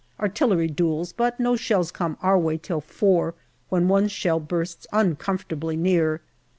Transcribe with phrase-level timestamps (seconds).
[0.19, 3.35] Artillery duels, but no shells come our way till four,
[3.69, 6.21] when one shell bursts uncomfortably near.